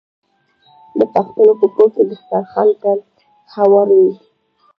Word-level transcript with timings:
د 0.97 0.99
پښتنو 1.13 1.51
په 1.61 1.67
کور 1.75 1.89
کې 1.95 2.03
دسترخان 2.09 2.69
تل 2.81 2.99
هوار 3.55 3.87
وي. 3.97 4.11